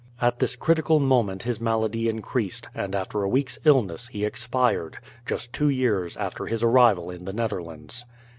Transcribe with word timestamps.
At 0.19 0.39
this 0.39 0.55
critical 0.55 0.99
moment 0.99 1.43
his 1.43 1.61
malady 1.61 2.09
increased, 2.09 2.67
and 2.73 2.95
after 2.95 3.21
a 3.21 3.29
week's 3.29 3.59
illness 3.65 4.07
he 4.07 4.25
expired, 4.25 4.97
just 5.27 5.53
two 5.53 5.69
years 5.69 6.17
after 6.17 6.47
his 6.47 6.63
arrival 6.63 7.11
in 7.11 7.25
the 7.25 7.33
Netherlands. 7.33 8.05